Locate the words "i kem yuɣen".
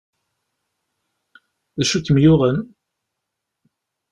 1.99-2.57